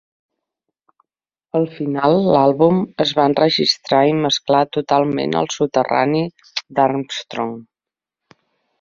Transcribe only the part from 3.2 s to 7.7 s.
va enregistrar i mesclar totalment al soterrani d'Armstrong.